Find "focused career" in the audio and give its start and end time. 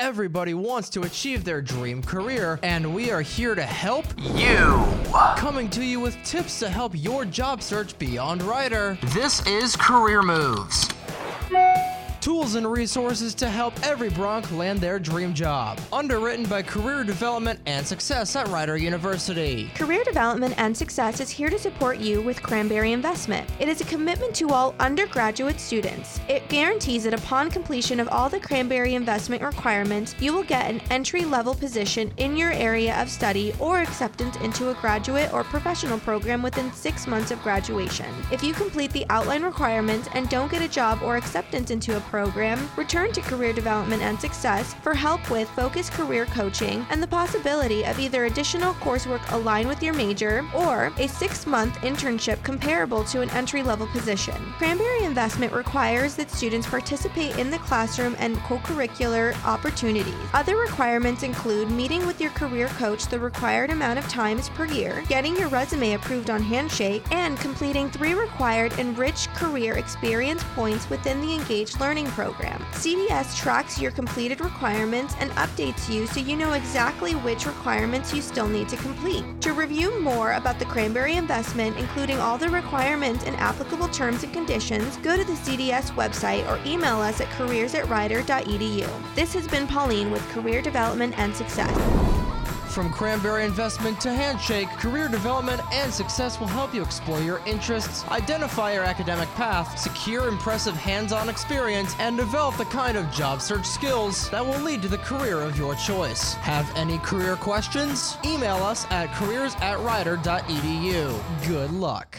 45.50-46.26